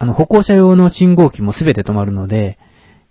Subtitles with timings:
[0.00, 2.58] あの、歩行者用の信号機もすべて止まるので、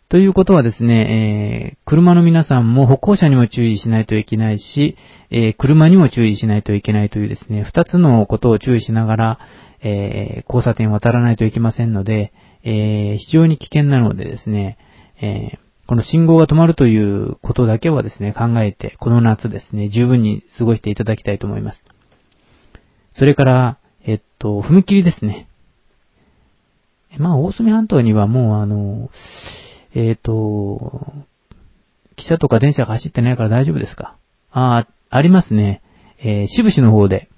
[0.10, 4.98] ということはですね、えー、車の皆さんも歩行者にも注意しないといけないし、
[5.30, 9.40] えー、車にも注意しないといけないというですね、二つのことを注意しながら、
[9.82, 14.80] えー、交差点を渡らないといけませんので、えー、非常に危険なのでですね、
[15.22, 21.84] えー、この信号が止まるということだけはですね、考えて、この夏ですね、十分に過ごしていただきたいと思います。
[23.14, 25.49] それから、えっと、踏切ですね。
[27.18, 29.10] まあ、大隅半島にはもうあの、
[29.94, 31.14] えっ、ー、と、
[32.16, 34.16] 汽車とか電車が走ってないから大丈夫ですか？
[34.52, 35.82] ああ、ありますね。
[36.22, 37.30] えー、渋市の方で、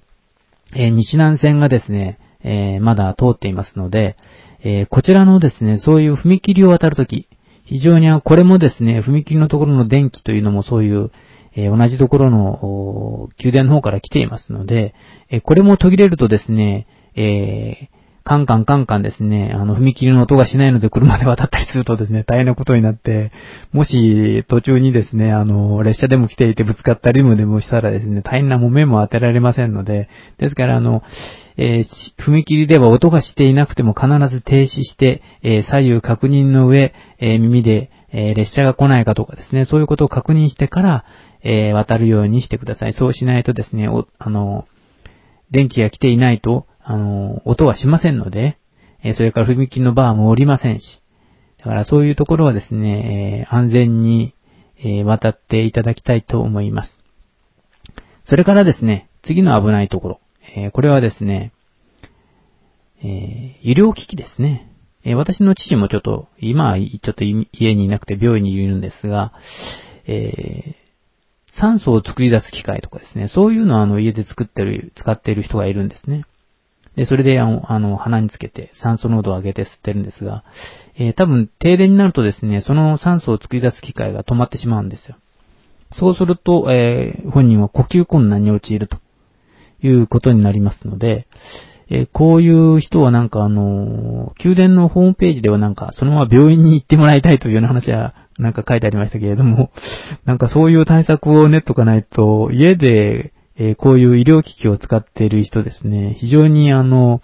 [0.74, 4.16] えー、日南線がですね、えー、まだ通っていますので、
[4.64, 7.28] えー、こちらのですね、そういう踏切を渡るとき、
[7.64, 11.10] 非常にこれもですね、踏切のところの電気というのもそういう、
[11.54, 14.94] えー、同じところの宮殿の方から来ていますので、
[15.30, 23.32] えー、これも途切れるとですね、えー、カンカンカンカンですね、あの、踏切の音がしないので車で渡ったりするとですね、 大変なことになって、
[23.72, 31.02] もし途中にですね、あの、列車でも来ていてぶつかったリムでもしたらですね、大変なもめも当てられませんので、ですからあの、
[31.56, 41.04] えー、踏切では音がしていなくても必ず停止して、えー、左右確認の上、えー、耳で、え列車が来ないかとかですね、そういうことを確認してから、
[41.44, 42.92] え渡るようにしてください。
[42.92, 44.66] そうしないとですね、おあの、
[45.50, 48.58] 電気が来ていないと、あの、音はしませんので、
[49.02, 51.02] えそれから踏切のバーも降りませんし、
[51.58, 54.34] だからそういうところはですね、え安全に、
[54.84, 57.02] え渡っていただきたいと思います。
[58.24, 60.20] それからですね、次の危ないところ。
[60.56, 61.52] えこれはですね、
[63.02, 64.68] え医療機器ですね。
[65.04, 69.32] え私の父もちょっと、今はちょっと家にいなくて病院にいるんですが、
[70.06, 70.82] えー、
[71.52, 76.22] 酸素を作り出す機械とかですね、そういうのをあの家で作ってる、使っている人がいるんですね。
[76.96, 80.44] で、それで、あの、あの鼻につけて酸素濃度を上げて吸ってるんですが、
[80.96, 85.16] えー、多分停電になるとですね、その酸素を作り出す機械が止まってしまうんですよ。
[85.90, 88.98] そうすると、えー、本人は呼吸困難に陥ると
[89.82, 91.26] いうことになりますので、
[91.88, 99.70] えー、こういう人はなんかあの宮殿のホームページではなんか、そのまま病院に行ってもらいたいというような話は、なんか書いてありましたけれども、
[100.24, 107.20] なんかそういう対策を練っとかないと、家でえー、こういう医療機器を使っている人ですね、非常にあの、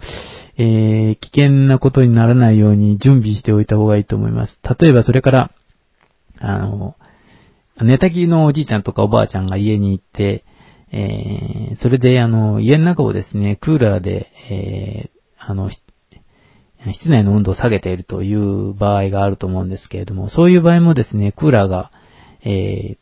[0.57, 4.59] えー、危険なことにならないように準備しておいた方がいいと思います。
[4.79, 5.51] 例えばそれから、
[6.39, 6.95] あの、
[7.81, 10.43] 寝たきりのおじいちゃんとかおばあちゃんが家に行って、
[10.91, 15.69] えー、それであの、家の中をですね、クーラーで、え、あの、
[16.91, 21.91] 室内の温度を下げているという場合があると思うんですけれども、そういう場合もですね、クーラーが、
[22.43, 22.97] えー、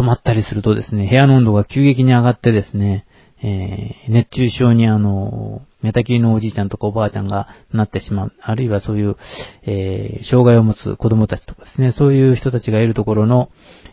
[0.00, 3.04] 止まったりするとですね、部屋の温度が急激に上がってですね、
[3.42, 8.32] えー、熱中症にあの、寝たきりのおじいちゃんとかおばあちゃんがなってしまう。
[8.40, 9.16] あるいはそういう、
[9.62, 13.50] えー、障害を持つ子供たちとかですね、そういう人たちがいるところの、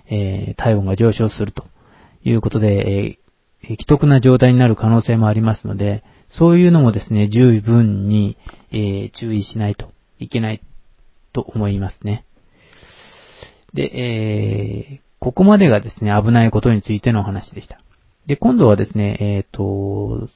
[0.10, 1.66] えー、体温が上昇すると
[2.24, 3.18] いうことで、
[3.64, 8.38] えー、既得な状態になる可能性もありますので、そういうのもですね、十分に、
[8.72, 10.62] えー、注意しないといけない
[11.34, 12.24] と思いますね。
[13.74, 17.80] で、えー、ここまでがですね、危ないことについてのお話でした。
[18.28, 20.28] で、今度はですね、えっ、ー、と、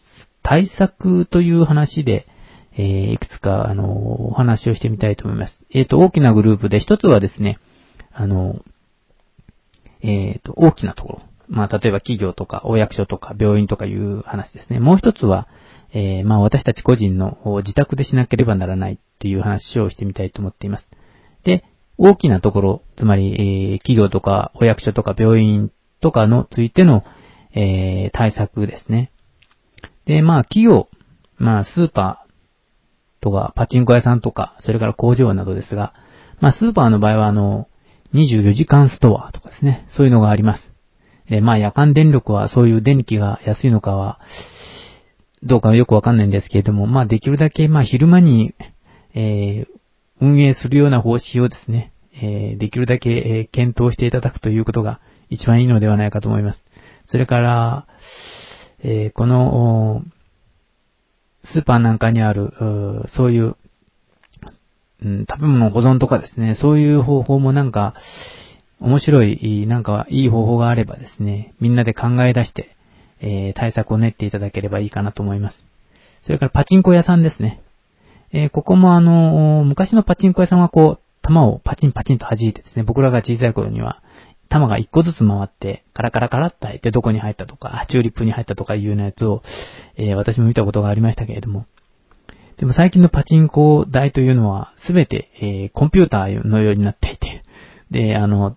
[0.41, 2.27] 対策という話で、
[2.73, 5.63] えー、いくつか、あの、お話をしてみたいと思います。
[5.71, 7.59] えっ、ー、と、大きなグループで、一つはですね、
[8.13, 8.63] あの、
[10.01, 11.21] えっ、と、大きなところ。
[11.47, 14.79] まあ、例えば企業とか、お役所とか、病院とかいう話ですね。
[14.79, 15.47] もう一つは、
[15.93, 20.89] えまあ、私たち個人の自宅でしなければならないっていう話をしてみたいと思っています。
[21.43, 21.65] で、
[21.97, 27.03] 大きなところ、つまり、えー、企業とかお役所とか病院とかのついての、
[27.53, 29.11] えー、対策ですね。
[30.05, 30.89] で、まあ企業、
[31.37, 32.31] まあスーパー
[33.21, 35.93] とかパチンコ屋さんとか、それから工場などですが、
[36.39, 37.67] まあスーパーの場合はあの、
[38.13, 40.71] 24時間ストアとかですね、そういうのがあります。
[41.29, 44.19] で、まあ夜間電力はそういう電気が安いのかは、
[45.43, 48.53] どうかよくわかんないんですけれども、まあできるだけまあ昼間に、
[49.13, 49.80] えー、
[50.21, 56.63] 運営するような方針をですね、えー、できるだけ、え、検討していただくということが一番いいのではないかと思います。
[57.05, 57.87] それから、
[58.83, 60.03] えー、この、
[61.43, 62.53] スーパーなんかにある、
[63.07, 63.55] そういう、
[65.03, 67.95] うん、食べ物保存とかですね、そういう方法もなんか、
[68.79, 72.75] 面白い、なんかいい方法があればですね、みんなで考え出して、
[73.21, 75.63] えー、対策を練っていただければいいかなと思います。
[76.23, 77.61] それからパチンコ屋さんですね。
[78.33, 84.01] えー、ここもあの、昔のパチンコ屋さんはこう、弾をパチンパチンと弾いてですね、僕らが小さい頃には、
[84.49, 89.43] 弾が一個ずつ回って、カラカラカラって入ってどこに入ったとか、チューリップに入ったとかいうようなやつを、
[89.95, 91.65] えー、私も見たことがありましたけれども。
[92.57, 97.43] でも最近のパチンコ台というのはすべて、えー、コンピューターのようになっていて、
[97.89, 98.55] で、あの、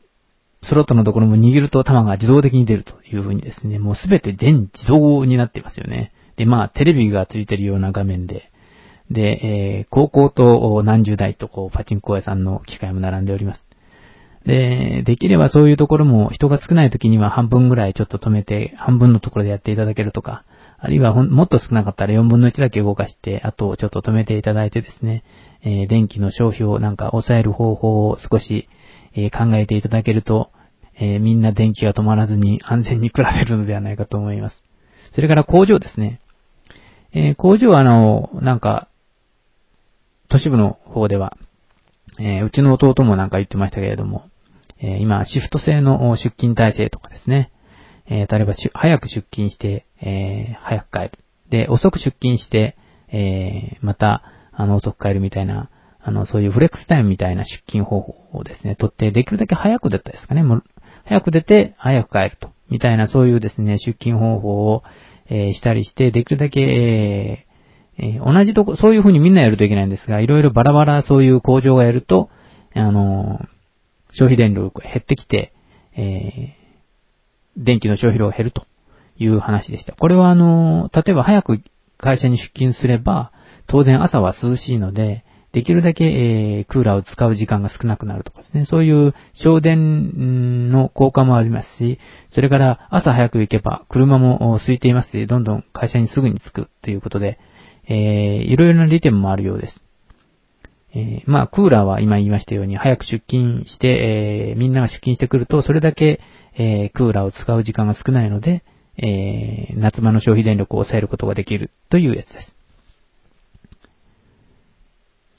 [0.62, 6.12] スロットのところも握ると弾が自動的に出るという風にですね、もうすべて全自動になってますよね。
[6.36, 8.50] で、まあ、テレビがついてるような画面で、
[9.10, 13.64] で、えー、高校と何十台とこう、パチンコ屋さんの機械も並んでおります。
[14.46, 20.44] で、できればそういうところも人が少ない時には半分ぐらいちょっと止めて、半分のところでやっていただけるとか、
[20.78, 25.24] あるいはもっと少なかったら4分の1だけ動かして、あとちょっと止めていただいてですね、
[25.62, 28.68] えー、電気の消費をなんか抑える方法を少し、
[29.14, 30.50] えー、考えていただけると、
[30.96, 34.62] えー、みんな電気が止まらずに安全に暮らせるのではないかと思います。
[35.12, 36.20] それから工場ですね。
[37.14, 38.88] えー、工場はあの、なんか、
[40.34, 41.36] 都市部の方では、
[42.18, 44.28] えー、うちの弟もなんか言ってましたけれども、
[44.80, 47.52] えー、今、シフト制の出勤体制とかですね、
[48.06, 51.12] えー、例えば早く出勤して、えー、早く帰る。
[51.50, 52.76] で、遅く出勤して、
[53.12, 55.70] えー、また、あの、遅く帰るみたいな、
[56.00, 60.42] あの、そういうフレックスタイムみたいな出勤方法をですね、とって、できるだけ早く出たですかね。
[60.42, 60.64] もう、
[61.04, 62.50] 早く出て、早く帰ると。
[62.70, 64.82] みたいな、そういうですね、出勤方法を、
[65.28, 67.46] えー、したりして、できるだけ、え
[67.98, 72.30] えー、同じとこ、そういう風にみんなやるといけないんですが、いろいろバラバラそういう工場がやると、
[72.74, 73.40] あの
[74.10, 75.52] 消費電力が減ってきて、
[75.96, 76.56] え
[77.56, 78.66] 電気の消費量が減ると
[79.16, 79.92] いう話でした。
[79.92, 81.60] これはあの例えば早く
[81.98, 83.32] 会社に出勤すれば、
[83.66, 88.64] 当然朝は涼しいので、できるだけ、えー、クーラーを使う時間が少なくなるとかですね。
[88.64, 92.00] そういう省電の効果もありますし、
[92.32, 97.38] それから朝早く行けば車も空いていますし、どんどん会社にすぐに着くということで、
[97.86, 97.96] えー、
[98.42, 99.84] いろいろな利点もあるようです。
[100.92, 106.20] えー、まあ、クーラーは今言いましたように、早く出勤して、えー、みんなが出勤してくると、それだけ、
[106.56, 108.64] えー、クーラーを使う時間が少ないので、
[108.96, 112.56] えー、夏場の消費電力を抑えることができるというやつです。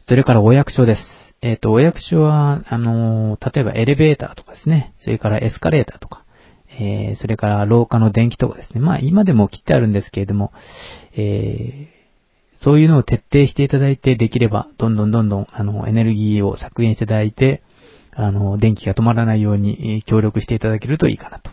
[0.08, 1.36] それからお役所です。
[1.42, 6.24] えっ、ー、と、お役所は、あのー、例えばエレベーターとかですね、それからエスカレーターとか、
[6.78, 8.82] えー、それから廊下の電気とかですね。
[8.82, 10.54] まあ、今でも切ってあるんですけれども、
[11.16, 17.64] えー、そういうのを徹底していただいて、できれば、どんどんどんどん、あの、エネルギーを削減していただいて、
[18.14, 21.50] あの、電気が止まらないように協力していただけるといいかなと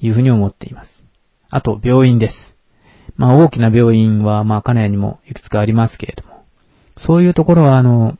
[0.00, 1.02] いうふうに思っています。
[1.50, 2.54] あと、病院です。
[3.16, 6.39] まあ、大きな病院は、まあ、金谷にもいくつかありますけれども、
[6.96, 8.18] そういうところは、あの、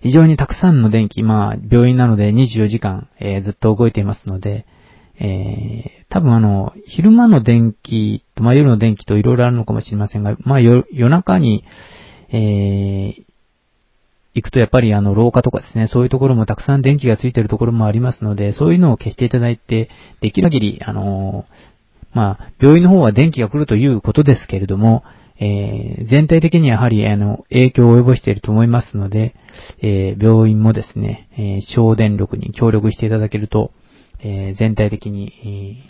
[0.00, 4.66] 非常にたくさんの電気、まあ、病院なので24時間、えー、ずっと動いていますので、
[5.20, 11.64] えー、多分あの、昼間の電気と、まあ、夜の電気といろいろあるのかもしれませんが、まあ、夜中に、
[12.30, 13.24] えー、
[14.34, 19.90] 行くとやっぱりあの、廊下とかですね、そういうところもたくさん電気がついてるところもありますので、そういうのを消していただいて、
[20.20, 21.44] できる限り、あの
[22.12, 25.04] まあ、病院の方は電気が来るということですけれども、
[25.38, 29.34] えー、全体的にやはり、あの、影響を及ぼしていると思いますので、
[29.80, 33.72] えー、病院もですね、えー、省電力に協力していただけると、
[34.20, 35.88] えー、全体的に、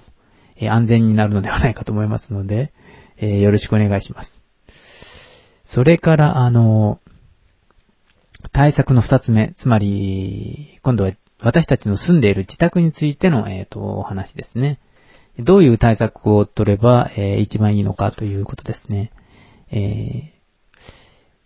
[0.57, 2.73] えー、安全になるのではないかと思いますので、
[3.19, 4.41] えー、よろしくお願いします。
[5.65, 7.01] それから、あの、
[8.53, 14.79] 対策の二つ目、つまり、今度は私たちの住んでいる自宅についての、えっ、ー、と、お話ですね。
[15.39, 19.11] どういう対策を取れば、えー、一番いいのかということですね。
[19.73, 20.43] えー、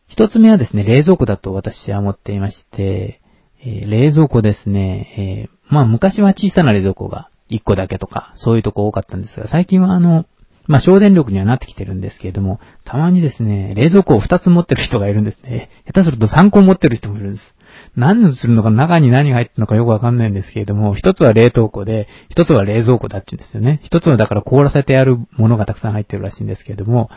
[0.09, 3.21] 一つ目はですね、冷蔵庫だと私は思っていまして、
[3.61, 10.27] えー、冷蔵庫ですね、えー、まあ昔は小さな冷蔵庫が一個だけとか、そういうとこ多かったんですが、最近はあの、
[10.67, 15.71] まあ、省電力にはなってきてるんですけれども、たまにですね、冷蔵庫を2つ持ってる人がいるんですね。
[15.87, 17.55] 下手すると3個持ってる人もいるんです。
[17.95, 23.81] 何をするのか中に何が入ってるのかよくわかんないんですけれども、一つは冷凍庫で、一つは冷蔵庫だって言うんですよね。
[23.83, 27.11] 一つはだから凍らせてあるものがたくさん入ってるらしいんですけれども、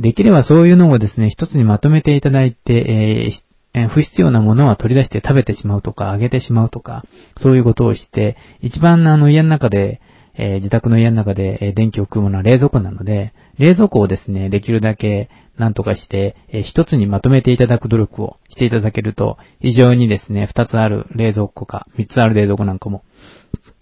[0.00, 3.30] できればそういうのをですね、一つにまとめていただいて、
[3.74, 7.04] えー、不必要なものは取り出して食べてしまうとか、あげてしまうとか、
[7.36, 10.00] そういうことをして、一番あの家の中で、
[10.36, 23.04] えー、自宅の家の中で、え、電気を食うものは冷蔵庫なので、冷蔵庫をですね、できるだけ何とかして、えー、一つにまとめていただく努力をしていただけると、非常にですね、二つある冷蔵庫か、三つある冷蔵庫なんかも、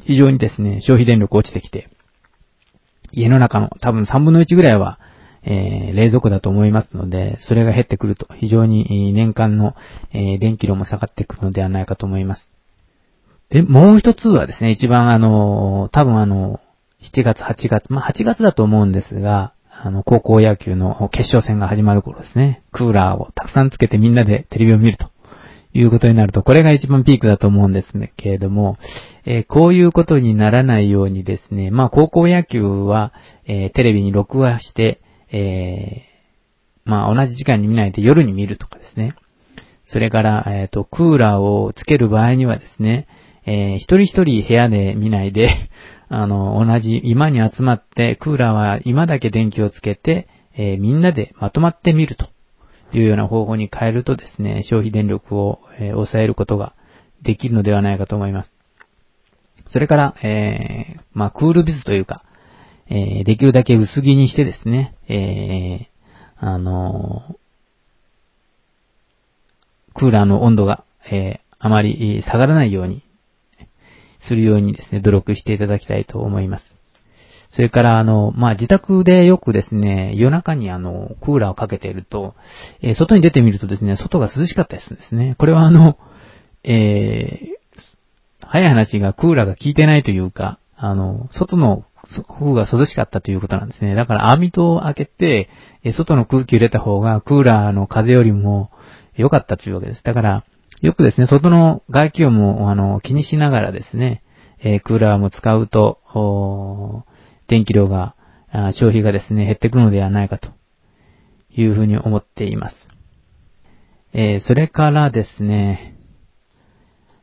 [0.04, 1.88] 非常にですね、消費電力落ちてきて、
[3.12, 4.98] 家の中の多分三分の一ぐらいは、
[5.44, 9.74] えー、冷蔵庫だと思いますので、それが減ってくると、非常に年間の、
[10.12, 12.50] えー、電気量も下がってくるのではないかと思います。
[13.48, 16.60] で、もう一つはですね、一番あの、多分あの、
[17.02, 25.10] 7月、8月、まあ8月だと思うんですが、あの、高校野球の決勝戦が始まる頃ですね、クーラーをたくさんつけてみんなでテレビを見ると
[25.74, 28.78] いうことになると、これが一番ピークだと思うんですけれども、
[29.24, 33.12] えー、こういうことにならないようにですね、まあ高校野球は、
[33.46, 35.00] えー、テレビに録画して、
[35.32, 39.14] えー、まあ同じ時間に見ないで夜に見るとかですね。
[39.84, 43.06] それから、えっ、ー、と、クーラーをつける場合にはですね、
[43.44, 45.50] えー、一人一人部屋で見ないで、
[46.08, 52.28] あの、同じ今に集まって、クーラーは今だけ電気をつけて、えー、みんなでまとまって見ると
[52.92, 56.74] いうような方法に変えるとですね、消費電力を、えー、抑えることが
[57.22, 58.54] できるのではないかと思います。
[59.66, 62.22] それから、えー、まあ、クールビズというか、
[62.88, 65.86] えー、できるだけ薄着にしてですね、えー、
[66.36, 67.36] あの
[69.94, 73.02] クーラーの温度が、え、あまり下がらないように、
[74.20, 76.74] するようにですね、努力していただきたいと思います。
[77.50, 82.34] それから、あの、まあ、自宅でよくですね、夜中にあの、クーラーをかけていると、
[82.80, 85.34] えー、外に出てみるとですね、外が涼しかったりするんですね。
[85.36, 85.98] これはあの、
[86.64, 87.96] えー、
[88.46, 91.84] 早い話がクーラーが効いてないというか、あの、外の
[92.26, 93.94] 方が涼しかったということなんですね。
[93.94, 95.48] だから網戸を開けて、
[95.92, 98.70] 外の空気を入れた方がクーラーの風よりも
[99.14, 100.02] 良かったというわけです。
[100.02, 100.44] だから、
[100.80, 104.22] よくですね、外の外気温も、あの、気にしながらですね、
[104.58, 107.04] え、クーラーも使うと、
[107.46, 108.14] 電気量が、
[108.52, 110.48] 消費がですね、減ってくるのではないかと
[111.54, 112.88] いうふうに思っています。
[114.12, 115.96] えー、それからですね、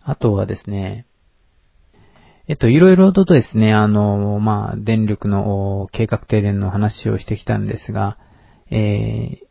[0.02, 1.06] あとはですね、
[2.50, 8.18] えっと、いろいろとですね、あの、まあ、電力の計画停電の話をしてきたんですが、
[8.72, 9.46] えー、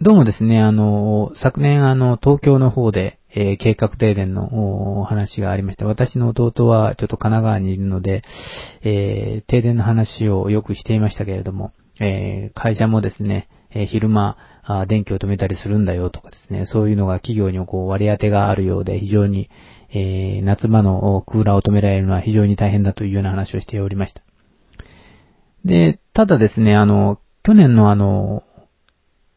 [0.00, 5.84] どうもですね、あの、昨年あの、東京の方で、えー、計画停電の話がありました。
[5.84, 8.22] 私の弟はちょっと神奈川にいるので、
[8.82, 19.50] えー、停電の話をよくしていましたけれども、えー、会社もですね、え昼間あ、電気を止めたりするんだよとかですね、そういうのが企業にこう割り当てがあるようで、非常に、
[19.94, 24.22] えー、夏場のクーラーを止められるのは非常に大変だというような話をしておりました。
[25.64, 28.42] で、ただですね、あの、去年のあの、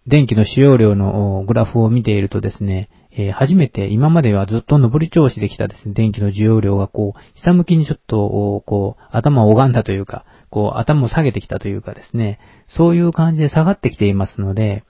[0.07, 14.83] 電気の使用量のグラフを見ているとですね、えー、初めて今まではずっと上り調子できたですね、電気の需要量がこう、下向きにちょっと、こう、頭を拝んだというか、こう、頭を下げてきたというかですね、そういう感じで下がってきていますので、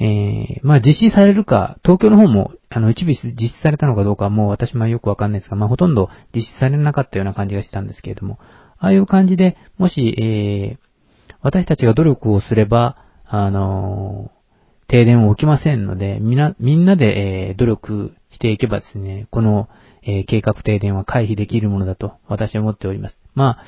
[0.00, 8.38] えー、まあ実施されるか、東京の方も、あの、一部実施されたのかどうかはもう私もよくわかんないですが、まあほとんど実施されなかったような感じがしたんですけれども、
[8.78, 14.38] ああいう感じで、もし、えー、私たちが努力をすれば、あのー、
[14.86, 19.68] 停電は起きませんので、みな、みんなで、えー、努力していけばですね、この、
[20.02, 23.18] えー、計画停電は回避できるものだと私は思っております。
[23.34, 23.64] まあ、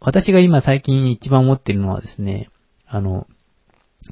[0.00, 2.48] 私が今最近一番思っているのはですね、
[2.86, 3.26] あの、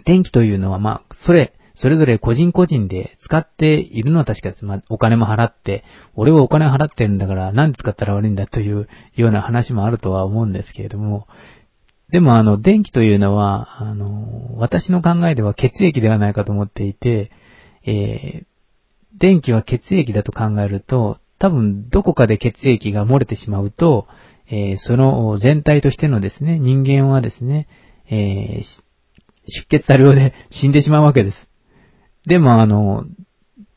[0.05, 4.65] 電気というのは、まあ、それ、それぞれ個人個人で使っているのは確かです。
[4.65, 5.85] まあ、お金も払って、
[6.17, 11.29] 俺はお金払ってるんだから、なんで使ったら悪いんだというような話もあるとは思うんですけれども、
[12.11, 17.31] でもあの、電気というのは、あの、私の考えでは血液ではないかと思っていて、
[17.85, 18.47] えー、
[19.17, 24.09] 電気は血液だと考えると、多分どこかで血液が漏れてしまうと、
[24.51, 27.69] えー、その全体としてのですね、人間はですね、
[28.11, 28.83] えー、
[29.49, 31.49] 出血多量で死んでしまうわけです。
[32.27, 33.05] でもあの、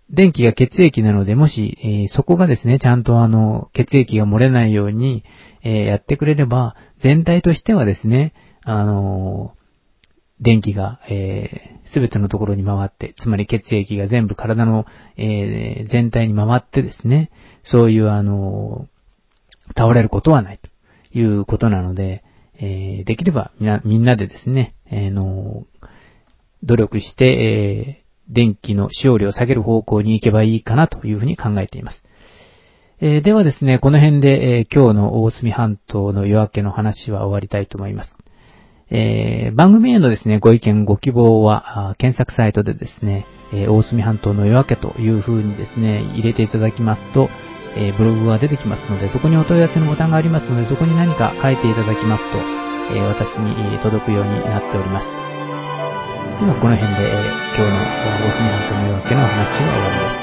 [0.09, 5.23] 電気が血液なので、もし、えー、そこがですね、ちゃんとあの、血液が漏れないように、
[5.63, 9.55] えー、やってくれれば、全体としてはですね、あの
[10.39, 14.85] 電気が、えす、べてのところに回って、つまり血液が全部体の、
[15.17, 17.31] えー、全体に回ってですね、
[17.63, 18.87] そういうあの
[19.77, 20.69] 倒れることはないと
[21.17, 22.23] いうことなので、
[22.55, 25.65] えー、できればみんな、みんなでですね、えー、の、
[26.63, 32.05] 努力して、えー、電気の使用量を下げる方向に行けばいいかなというふうに考えています。
[32.99, 38.15] えー、ではですね、この辺で、えー、今日の大隅半島の夜明けの話は終わりたいと思います。
[38.91, 47.29] えー、番組へのですね、ご意見、ご希望は、検索サイトでですね、え大隅半島の夜明けという風にですね、入れていただきますと、
[47.77, 55.07] えブログが出てきますので、そこにお問い合わせのボタンがありますので、そこに何か書いていただきますと、え私に届くようになっております。
[55.07, 57.77] では、この辺で、え今日の
[58.19, 60.20] 大隅半島の夜明けの話は終わりです。